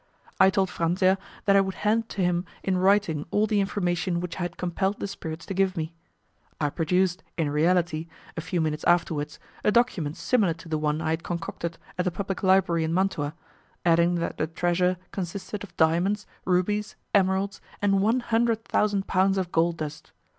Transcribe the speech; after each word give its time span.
I 0.39 0.49
told 0.49 0.71
Franzia 0.71 1.15
that 1.45 1.55
I 1.55 1.61
would 1.61 1.75
hand 1.85 2.09
to 2.09 2.21
him 2.23 2.43
in 2.63 2.79
writing 2.79 3.27
all 3.29 3.45
the 3.45 3.59
information 3.61 4.19
which 4.19 4.37
I 4.37 4.41
had 4.41 4.57
compelled 4.57 4.99
the 4.99 5.07
spirits 5.07 5.45
to 5.45 5.53
give 5.53 5.77
me. 5.77 5.93
I 6.59 6.71
produced, 6.71 7.21
in 7.37 7.51
reality, 7.51 8.07
a 8.35 8.41
few 8.41 8.61
minutes 8.61 8.83
afterwards, 8.85 9.37
a 9.63 9.71
document 9.71 10.17
similar 10.17 10.55
to 10.55 10.67
the 10.67 10.79
one 10.79 11.01
I 11.03 11.11
had 11.11 11.21
concocted 11.21 11.77
at 11.99 12.05
the 12.05 12.09
public 12.09 12.41
library 12.41 12.83
in 12.83 12.95
Mantua, 12.95 13.35
adding 13.85 14.15
that 14.15 14.37
the 14.39 14.47
treasure 14.47 14.97
consisted 15.11 15.63
of 15.63 15.77
diamonds, 15.77 16.25
rubies, 16.45 16.95
emeralds, 17.13 17.61
and 17.79 18.01
one 18.01 18.21
hundred 18.21 18.65
thousand 18.65 19.05
pounds 19.05 19.37
of 19.37 19.51
gold 19.51 19.77
dust. 19.77 20.13